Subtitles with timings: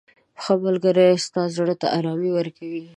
[0.43, 2.83] •ښه ملګری ستا زړه ته ارامي ورکوي.